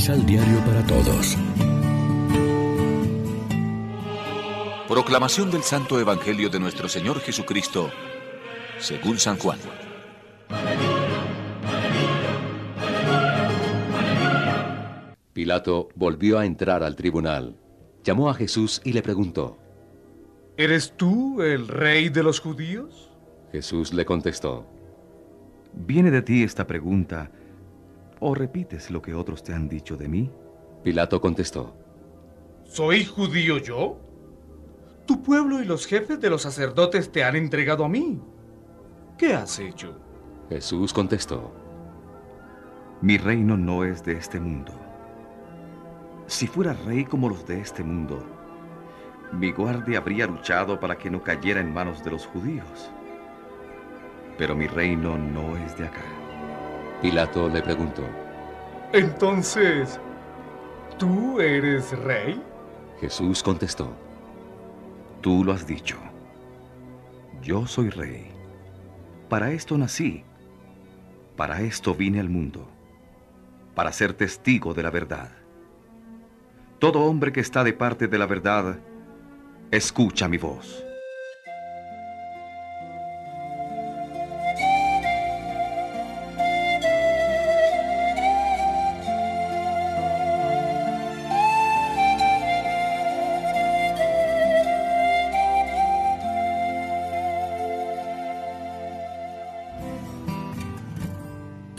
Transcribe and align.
Misal 0.00 0.24
Diario 0.24 0.58
para 0.64 0.82
Todos. 0.86 1.36
Proclamación 4.88 5.50
del 5.50 5.62
Santo 5.62 6.00
Evangelio 6.00 6.48
de 6.48 6.58
nuestro 6.58 6.88
Señor 6.88 7.20
Jesucristo, 7.20 7.90
según 8.78 9.18
San 9.18 9.36
Juan. 9.36 9.58
Pilato 15.34 15.90
volvió 15.94 16.38
a 16.38 16.46
entrar 16.46 16.82
al 16.82 16.96
tribunal, 16.96 17.56
llamó 18.02 18.30
a 18.30 18.34
Jesús 18.34 18.80
y 18.82 18.94
le 18.94 19.02
preguntó, 19.02 19.58
¿Eres 20.56 20.94
tú 20.96 21.42
el 21.42 21.68
rey 21.68 22.08
de 22.08 22.22
los 22.22 22.40
judíos? 22.40 23.10
Jesús 23.52 23.92
le 23.92 24.06
contestó, 24.06 24.66
¿Viene 25.74 26.10
de 26.10 26.22
ti 26.22 26.42
esta 26.42 26.66
pregunta 26.66 27.30
o 28.20 28.34
repites 28.34 28.90
lo 28.90 29.02
que 29.02 29.14
otros 29.14 29.42
te 29.42 29.52
han 29.52 29.68
dicho 29.68 29.96
de 29.96 30.08
mí? 30.08 30.30
Pilato 30.84 31.20
contestó, 31.20 31.74
¿Soy 32.64 33.04
judío 33.04 33.58
yo? 33.58 33.98
Tu 35.06 35.22
pueblo 35.22 35.60
y 35.60 35.64
los 35.64 35.86
jefes 35.86 36.20
de 36.20 36.30
los 36.30 36.42
sacerdotes 36.42 37.10
te 37.10 37.24
han 37.24 37.34
entregado 37.34 37.84
a 37.84 37.88
mí. 37.88 38.20
¿Qué 39.18 39.34
has 39.34 39.58
hecho? 39.58 39.98
Jesús 40.48 40.92
contestó, 40.92 41.52
Mi 43.02 43.18
reino 43.18 43.56
no 43.56 43.84
es 43.84 44.04
de 44.04 44.12
este 44.12 44.38
mundo. 44.38 44.72
Si 46.26 46.46
fuera 46.46 46.74
rey 46.74 47.04
como 47.04 47.28
los 47.28 47.44
de 47.44 47.60
este 47.60 47.82
mundo, 47.82 48.24
mi 49.32 49.52
guardia 49.52 49.98
habría 49.98 50.26
luchado 50.26 50.78
para 50.78 50.96
que 50.96 51.10
no 51.10 51.22
cayera 51.22 51.60
en 51.60 51.74
manos 51.74 52.04
de 52.04 52.10
los 52.12 52.26
judíos. 52.26 52.90
Pero 54.38 54.54
mi 54.54 54.66
reino 54.66 55.18
no 55.18 55.56
es 55.56 55.76
de 55.76 55.86
acá. 55.86 56.04
Pilato 57.02 57.48
le 57.48 57.62
preguntó, 57.62 58.02
Entonces, 58.92 59.98
¿tú 60.98 61.40
eres 61.40 61.98
rey? 62.00 62.42
Jesús 63.00 63.42
contestó, 63.42 63.90
Tú 65.20 65.44
lo 65.44 65.52
has 65.52 65.66
dicho. 65.66 65.98
Yo 67.42 67.66
soy 67.66 67.90
rey. 67.90 68.30
Para 69.28 69.50
esto 69.52 69.76
nací. 69.78 70.24
Para 71.36 71.60
esto 71.60 71.94
vine 71.94 72.20
al 72.20 72.28
mundo. 72.28 72.68
Para 73.74 73.92
ser 73.92 74.14
testigo 74.14 74.74
de 74.74 74.82
la 74.82 74.90
verdad. 74.90 75.30
Todo 76.78 77.00
hombre 77.00 77.32
que 77.32 77.40
está 77.40 77.64
de 77.64 77.74
parte 77.74 78.08
de 78.08 78.18
la 78.18 78.26
verdad, 78.26 78.78
escucha 79.70 80.28
mi 80.28 80.38
voz. 80.38 80.84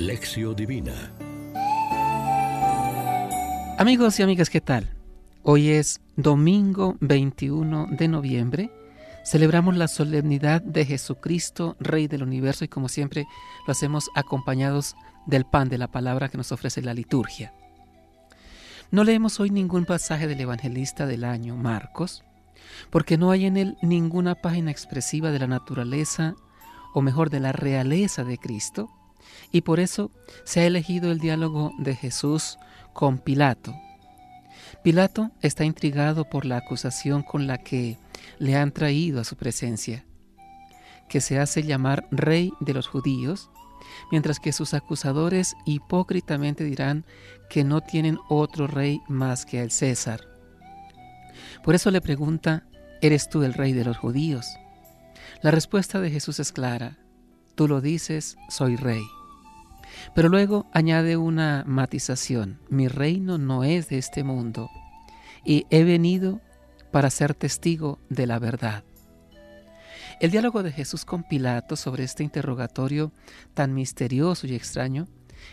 Lección 0.00 0.56
Divina. 0.56 1.12
Amigos 3.76 4.18
y 4.18 4.22
amigas, 4.22 4.48
¿qué 4.48 4.62
tal? 4.62 4.88
Hoy 5.42 5.68
es 5.68 6.00
domingo 6.16 6.96
21 7.00 7.88
de 7.90 8.08
noviembre. 8.08 8.70
Celebramos 9.26 9.76
la 9.76 9.88
solemnidad 9.88 10.62
de 10.62 10.86
Jesucristo, 10.86 11.76
Rey 11.80 12.08
del 12.08 12.22
Universo, 12.22 12.64
y 12.64 12.68
como 12.68 12.88
siempre 12.88 13.26
lo 13.66 13.72
hacemos 13.72 14.08
acompañados 14.14 14.96
del 15.26 15.44
pan 15.44 15.68
de 15.68 15.76
la 15.76 15.88
palabra 15.88 16.30
que 16.30 16.38
nos 16.38 16.50
ofrece 16.50 16.80
la 16.80 16.94
liturgia. 16.94 17.52
No 18.90 19.04
leemos 19.04 19.38
hoy 19.38 19.50
ningún 19.50 19.84
pasaje 19.84 20.26
del 20.26 20.40
evangelista 20.40 21.04
del 21.04 21.24
año, 21.24 21.56
Marcos, 21.56 22.24
porque 22.88 23.18
no 23.18 23.32
hay 23.32 23.44
en 23.44 23.58
él 23.58 23.76
ninguna 23.82 24.34
página 24.34 24.70
expresiva 24.70 25.30
de 25.30 25.40
la 25.40 25.46
naturaleza, 25.46 26.36
o 26.94 27.02
mejor, 27.02 27.28
de 27.28 27.40
la 27.40 27.52
realeza 27.52 28.24
de 28.24 28.38
Cristo, 28.38 28.88
y 29.52 29.62
por 29.62 29.80
eso 29.80 30.10
se 30.44 30.60
ha 30.60 30.66
elegido 30.66 31.10
el 31.10 31.18
diálogo 31.18 31.72
de 31.78 31.94
Jesús 31.94 32.58
con 32.92 33.18
Pilato. 33.18 33.74
Pilato 34.82 35.30
está 35.42 35.64
intrigado 35.64 36.24
por 36.24 36.44
la 36.44 36.58
acusación 36.58 37.22
con 37.22 37.46
la 37.46 37.58
que 37.58 37.98
le 38.38 38.56
han 38.56 38.72
traído 38.72 39.20
a 39.20 39.24
su 39.24 39.36
presencia, 39.36 40.04
que 41.08 41.20
se 41.20 41.38
hace 41.38 41.62
llamar 41.62 42.06
rey 42.10 42.52
de 42.60 42.74
los 42.74 42.86
judíos, 42.86 43.50
mientras 44.10 44.38
que 44.40 44.52
sus 44.52 44.74
acusadores 44.74 45.54
hipócritamente 45.66 46.64
dirán 46.64 47.04
que 47.48 47.64
no 47.64 47.80
tienen 47.80 48.18
otro 48.28 48.66
rey 48.66 49.00
más 49.08 49.44
que 49.44 49.60
el 49.60 49.70
César. 49.70 50.20
Por 51.62 51.74
eso 51.74 51.90
le 51.90 52.00
pregunta, 52.00 52.64
¿eres 53.00 53.28
tú 53.28 53.42
el 53.42 53.54
rey 53.54 53.72
de 53.72 53.84
los 53.84 53.96
judíos? 53.98 54.46
La 55.42 55.50
respuesta 55.50 56.00
de 56.00 56.10
Jesús 56.10 56.40
es 56.40 56.52
clara, 56.52 56.98
tú 57.60 57.68
lo 57.68 57.82
dices, 57.82 58.38
soy 58.48 58.76
rey. 58.76 59.02
Pero 60.14 60.30
luego 60.30 60.64
añade 60.72 61.18
una 61.18 61.62
matización, 61.66 62.58
mi 62.70 62.88
reino 62.88 63.36
no 63.36 63.64
es 63.64 63.90
de 63.90 63.98
este 63.98 64.24
mundo 64.24 64.70
y 65.44 65.66
he 65.68 65.84
venido 65.84 66.40
para 66.90 67.10
ser 67.10 67.34
testigo 67.34 67.98
de 68.08 68.26
la 68.26 68.38
verdad. 68.38 68.82
El 70.20 70.30
diálogo 70.30 70.62
de 70.62 70.72
Jesús 70.72 71.04
con 71.04 71.22
Pilato 71.22 71.76
sobre 71.76 72.04
este 72.04 72.24
interrogatorio 72.24 73.12
tan 73.52 73.74
misterioso 73.74 74.46
y 74.46 74.54
extraño 74.54 75.06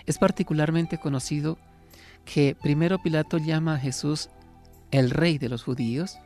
es 0.06 0.18
particularmente 0.18 1.00
conocido 1.00 1.58
que 2.24 2.56
primero 2.56 3.04
Pilato 3.04 3.38
llama 3.38 3.76
a 3.76 3.80
Jesús 3.80 4.30
el 4.92 5.10
rey 5.10 5.40
de 5.40 5.50
los 5.50 5.62
judíos 5.62 6.20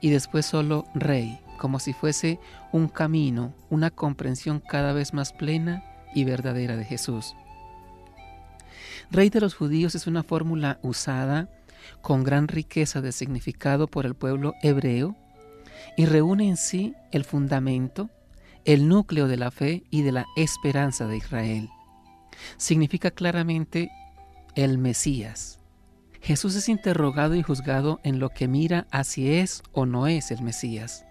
y 0.00 0.08
después 0.08 0.46
solo 0.46 0.86
rey, 0.94 1.38
como 1.58 1.78
si 1.78 1.92
fuese 1.92 2.40
un 2.72 2.88
camino, 2.88 3.54
una 3.68 3.90
comprensión 3.90 4.60
cada 4.60 4.92
vez 4.92 5.12
más 5.12 5.32
plena 5.32 5.84
y 6.14 6.24
verdadera 6.24 6.76
de 6.76 6.84
Jesús. 6.84 7.34
Rey 9.10 9.30
de 9.30 9.40
los 9.40 9.54
judíos 9.54 9.94
es 9.94 10.06
una 10.06 10.22
fórmula 10.22 10.78
usada 10.82 11.48
con 12.02 12.24
gran 12.24 12.48
riqueza 12.48 13.00
de 13.00 13.12
significado 13.12 13.86
por 13.86 14.06
el 14.06 14.14
pueblo 14.14 14.54
hebreo 14.62 15.16
y 15.96 16.06
reúne 16.06 16.48
en 16.48 16.56
sí 16.56 16.94
el 17.12 17.24
fundamento, 17.24 18.10
el 18.64 18.88
núcleo 18.88 19.28
de 19.28 19.36
la 19.36 19.50
fe 19.50 19.84
y 19.90 20.02
de 20.02 20.12
la 20.12 20.26
esperanza 20.36 21.06
de 21.06 21.16
Israel. 21.16 21.68
Significa 22.56 23.10
claramente 23.10 23.90
el 24.54 24.78
Mesías. 24.78 25.58
Jesús 26.20 26.56
es 26.56 26.68
interrogado 26.68 27.34
y 27.34 27.42
juzgado 27.42 28.00
en 28.02 28.18
lo 28.18 28.30
que 28.30 28.48
mira 28.48 28.86
a 28.90 29.04
si 29.04 29.32
es 29.32 29.62
o 29.72 29.86
no 29.86 30.06
es 30.06 30.30
el 30.30 30.42
Mesías. 30.42 31.04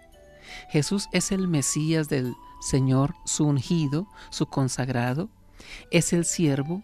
Jesús 0.70 1.08
es 1.12 1.32
el 1.32 1.48
Mesías 1.48 2.08
del 2.08 2.34
Señor, 2.60 3.14
su 3.24 3.46
ungido, 3.46 4.08
su 4.30 4.46
consagrado, 4.46 5.28
es 5.90 6.12
el 6.12 6.24
siervo 6.24 6.82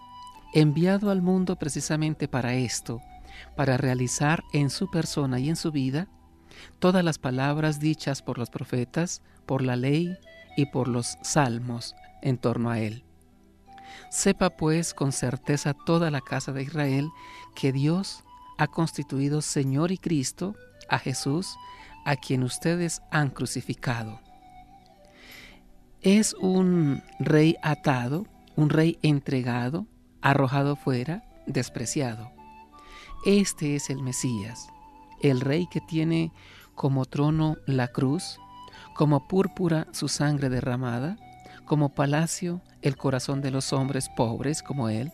enviado 0.52 1.10
al 1.10 1.22
mundo 1.22 1.56
precisamente 1.56 2.28
para 2.28 2.54
esto, 2.54 3.00
para 3.56 3.76
realizar 3.76 4.44
en 4.52 4.70
su 4.70 4.90
persona 4.90 5.40
y 5.40 5.48
en 5.48 5.56
su 5.56 5.72
vida 5.72 6.08
todas 6.78 7.04
las 7.04 7.18
palabras 7.18 7.80
dichas 7.80 8.22
por 8.22 8.38
los 8.38 8.50
profetas, 8.50 9.22
por 9.46 9.62
la 9.62 9.76
ley 9.76 10.16
y 10.56 10.66
por 10.66 10.88
los 10.88 11.18
salmos 11.22 11.94
en 12.22 12.38
torno 12.38 12.70
a 12.70 12.78
él. 12.78 13.04
Sepa 14.10 14.50
pues 14.50 14.94
con 14.94 15.12
certeza 15.12 15.74
toda 15.74 16.10
la 16.10 16.20
casa 16.20 16.52
de 16.52 16.62
Israel 16.62 17.10
que 17.54 17.72
Dios 17.72 18.24
ha 18.58 18.68
constituido 18.68 19.42
Señor 19.42 19.90
y 19.90 19.98
Cristo 19.98 20.54
a 20.88 20.98
Jesús, 20.98 21.56
a 22.04 22.16
quien 22.16 22.42
ustedes 22.42 23.02
han 23.10 23.30
crucificado. 23.30 24.20
Es 26.00 26.34
un 26.34 27.02
rey 27.18 27.56
atado, 27.62 28.26
un 28.56 28.70
rey 28.70 28.98
entregado, 29.02 29.86
arrojado 30.20 30.76
fuera, 30.76 31.24
despreciado. 31.46 32.30
Este 33.24 33.74
es 33.74 33.88
el 33.88 34.02
Mesías, 34.02 34.68
el 35.22 35.40
Rey 35.40 35.66
que 35.66 35.80
tiene 35.80 36.30
como 36.74 37.06
trono 37.06 37.56
la 37.66 37.88
cruz, 37.88 38.38
como 38.94 39.26
púrpura 39.26 39.86
su 39.92 40.08
sangre 40.08 40.50
derramada, 40.50 41.16
como 41.64 41.94
palacio 41.94 42.60
el 42.82 42.96
corazón 42.96 43.40
de 43.40 43.50
los 43.50 43.72
hombres 43.72 44.10
pobres 44.14 44.62
como 44.62 44.90
Él, 44.90 45.12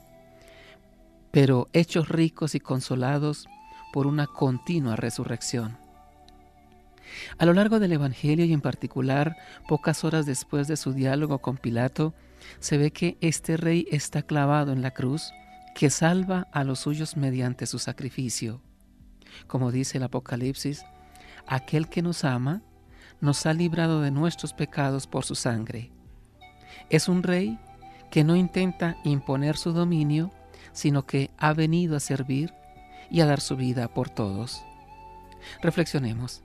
pero 1.31 1.69
hechos 1.73 2.09
ricos 2.09 2.57
y 2.57 2.61
consolados 2.61 3.47
por 3.93 4.09
una 4.09 4.27
continua 4.27 4.97
resurrección. 4.97 5.79
A 7.39 7.47
lo 7.47 7.53
largo 7.53 7.79
del 7.81 7.93
Evangelio 7.93 8.45
y 8.45 8.53
en 8.53 8.61
particular 8.61 9.37
pocas 9.69 10.05
horas 10.05 10.27
después 10.27 10.69
de 10.69 10.77
su 10.77 10.93
diálogo 10.93 11.39
con 11.39 11.57
Pilato, 11.57 12.15
se 12.59 12.79
ve 12.79 12.91
que 12.91 13.17
este 13.21 13.57
rey 13.57 13.87
está 13.91 14.23
clavado 14.23 14.73
en 14.73 14.83
la 14.83 14.93
cruz 14.93 15.33
que 15.75 15.91
salva 15.91 16.49
a 16.53 16.65
los 16.65 16.81
suyos 16.81 17.17
mediante 17.17 17.67
su 17.67 17.79
sacrificio. 17.79 18.61
Como 19.47 19.71
dice 19.71 19.99
el 19.99 20.05
Apocalipsis, 20.05 20.85
aquel 21.47 21.89
que 21.89 22.03
nos 22.03 22.25
ama 22.25 22.63
nos 23.21 23.47
ha 23.47 23.53
librado 23.53 24.01
de 24.01 24.11
nuestros 24.11 24.53
pecados 24.53 25.07
por 25.07 25.25
su 25.25 25.35
sangre. 25.35 25.91
Es 26.89 27.09
un 27.09 27.23
rey 27.23 27.59
que 28.11 28.25
no 28.25 28.35
intenta 28.35 28.97
imponer 29.05 29.57
su 29.57 29.73
dominio, 29.73 30.31
sino 30.73 31.07
que 31.07 31.31
ha 31.39 31.53
venido 31.53 31.97
a 31.97 32.01
servir 32.01 32.53
y 33.11 33.21
a 33.21 33.27
dar 33.27 33.41
su 33.41 33.57
vida 33.57 33.89
por 33.89 34.09
todos. 34.09 34.63
Reflexionemos. 35.63 36.43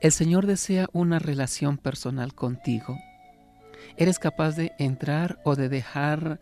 El 0.00 0.12
Señor 0.12 0.46
desea 0.46 0.88
una 0.92 1.18
relación 1.18 1.78
personal 1.78 2.34
contigo. 2.34 2.98
¿Eres 3.96 4.18
capaz 4.18 4.56
de 4.56 4.72
entrar 4.78 5.40
o 5.44 5.56
de 5.56 5.68
dejar 5.68 6.40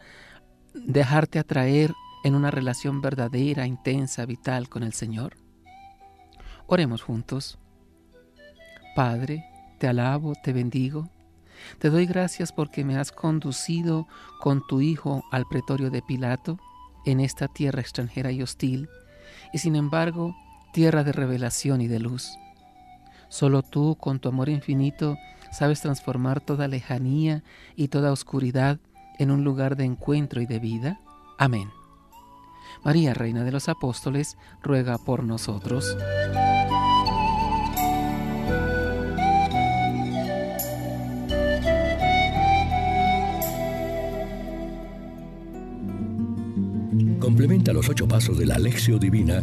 dejarte 0.75 1.39
atraer 1.39 1.93
en 2.25 2.35
una 2.35 2.51
relación 2.51 3.01
verdadera, 3.03 3.67
intensa, 3.67 4.25
vital 4.25 4.69
con 4.69 4.83
el 4.83 4.93
Señor? 4.93 5.37
Oremos 6.67 7.03
juntos. 7.03 7.59
Padre, 8.95 9.45
te 9.79 9.89
alabo, 9.89 10.35
te 10.43 10.53
bendigo. 10.53 11.09
Te 11.79 11.91
doy 11.91 12.07
gracias 12.07 12.53
porque 12.53 12.85
me 12.85 12.97
has 12.97 13.13
conducido 13.13 14.07
con 14.41 14.67
tu 14.67 14.81
Hijo 14.81 15.23
al 15.31 15.45
pretorio 15.47 15.91
de 15.91 16.03
Pilato, 16.03 16.59
en 17.05 17.21
esta 17.21 17.49
tierra 17.49 17.81
extranjera 17.81 18.31
y 18.33 18.43
hostil, 18.43 18.89
y 19.53 19.59
sin 19.59 19.77
embargo, 19.77 20.37
tierra 20.73 21.05
de 21.05 21.13
revelación 21.13 21.81
y 21.81 21.89
de 21.89 21.99
luz. 21.99 22.33
Solo 23.33 23.63
tú, 23.63 23.97
con 23.99 24.19
tu 24.19 24.29
amor 24.29 24.51
infinito, 24.51 25.17
sabes 25.51 25.81
transformar 25.81 26.43
toda 26.43 26.69
lejanía 26.69 27.43
y 27.75 27.89
toda 27.89 28.13
oscuridad 28.13 28.79
en 29.19 29.31
un 29.31 29.43
lugar 29.43 29.75
de 29.75 29.85
encuentro 29.85 30.43
y 30.43 30.47
de 30.47 30.59
vida. 30.59 31.01
Amén. 31.39 31.71
María, 32.85 33.15
Reina 33.15 33.43
de 33.43 33.51
los 33.51 33.71
Apóstoles, 33.71 34.37
ruega 34.63 34.99
por 34.99 35.25
nosotros. 35.25 35.97
Complementa 47.19 47.73
los 47.73 47.89
ocho 47.89 48.07
pasos 48.07 48.37
de 48.37 48.45
la 48.45 48.57
Alexio 48.57 48.99
Divina 48.99 49.43